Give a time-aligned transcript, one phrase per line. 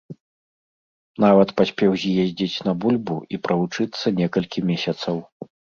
[1.25, 5.15] Нават паспеў з'ездзіць на бульбу і правучыцца некалькі месяцаў.